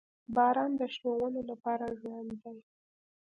•باران 0.35 0.71
د 0.79 0.81
شنو 0.93 1.11
ونو 1.21 1.41
لپاره 1.49 1.85
ژوند 1.99 2.31
دی. 2.43 2.57